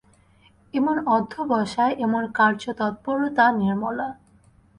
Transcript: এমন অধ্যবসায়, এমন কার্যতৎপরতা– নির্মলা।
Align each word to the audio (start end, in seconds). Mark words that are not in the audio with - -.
এমন 0.73 0.95
অধ্যবসায়, 1.07 1.93
এমন 1.97 2.23
কার্যতৎপরতা– 2.31 3.55
নির্মলা। 3.59 4.07